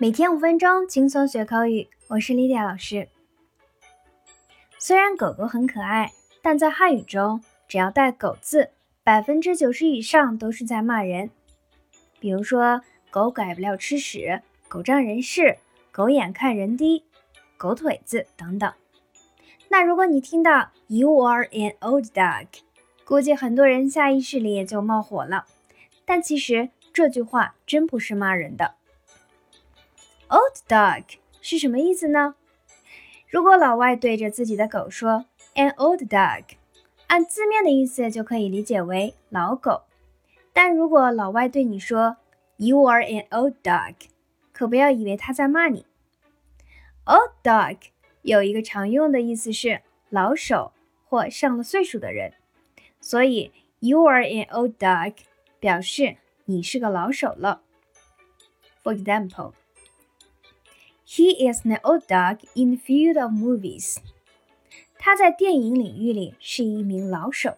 [0.00, 1.88] 每天五分钟，轻松学口语。
[2.06, 3.08] 我是莉迪亚老师。
[4.78, 8.70] 虽然狗狗很可爱，但在汉语中，只要带“狗”字，
[9.02, 11.30] 百分之九十以上都是在骂人。
[12.20, 15.58] 比如说，狗改不了吃屎，狗仗人势，
[15.90, 17.04] 狗眼看人低，
[17.56, 18.72] 狗腿子等等。
[19.68, 22.46] 那如果你听到 “You are an old dog”，
[23.04, 25.46] 估计很多人下意识里也就冒火了。
[26.04, 28.76] 但其实这句话真不是骂人的。
[30.30, 31.04] Old dog
[31.40, 32.34] 是什么意思呢？
[33.30, 35.24] 如果老外对着自己的狗说
[35.54, 36.44] “an old dog”，
[37.06, 39.84] 按字面的意思就可以理解为老狗。
[40.52, 42.18] 但如果老外对你说
[42.58, 43.94] “You are an old dog”，
[44.52, 45.86] 可不要以为他在骂你。
[47.06, 47.78] Old dog
[48.20, 50.72] 有一个常用的意思是老手
[51.06, 52.34] 或上了岁数的人，
[53.00, 55.14] 所以 “You are an old dog”
[55.58, 57.62] 表示你是个老手了。
[58.82, 59.54] For example,
[61.10, 63.96] he is an old dog in the field of movies.
[64.98, 67.56] 他在电影领域里是一名老手。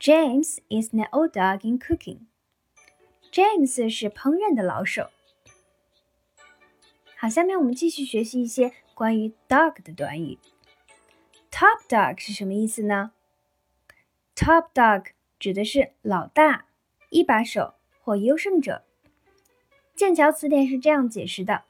[0.00, 2.22] James is an old dog in cooking.
[3.30, 5.10] James 是烹饪的老手。
[7.16, 10.38] 好，下面我们继续学习一些关于 dog 的短语。
[11.52, 13.12] Top dog 是什么意思呢
[14.34, 16.66] ？Top dog 指的是老大、
[17.10, 18.85] 一把手或优胜者。
[19.95, 21.63] 剑桥词典是这样解释的：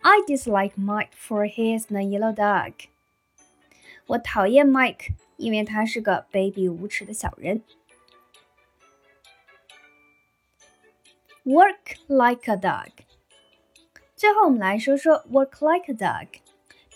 [0.00, 2.72] I dislike Mike for he is a yellow dog。
[4.06, 5.14] 我讨厌 Mike。
[5.36, 7.62] 因为他是个卑鄙无耻的小人。
[11.44, 12.90] Work like a dog。
[14.16, 16.26] 最后，我们来说说 work like a dog。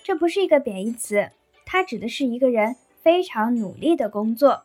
[0.02, 1.30] 这不是一个贬义词，
[1.66, 4.64] 它指的是一个人非常努力的工作。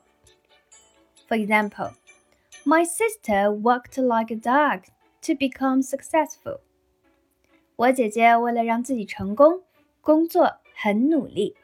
[1.28, 1.92] For example,
[2.64, 4.84] my sister worked like a dog
[5.24, 6.62] to become successful。
[7.76, 9.64] 我姐姐为了让自己成功，
[10.00, 11.58] 工作很努力。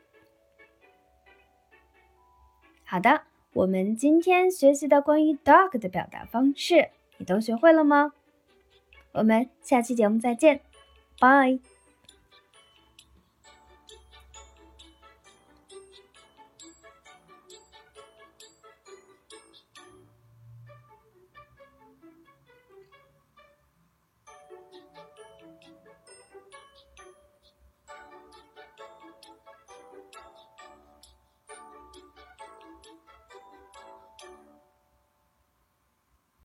[2.84, 3.22] 好的，
[3.54, 8.12] 我们今天学习的关于 dog 的表达方式，你都学会了吗？
[9.14, 10.62] 我们下期节目再见，
[11.22, 11.60] Bye.